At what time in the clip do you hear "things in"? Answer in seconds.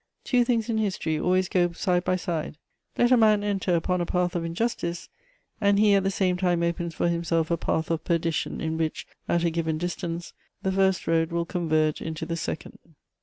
0.43-0.79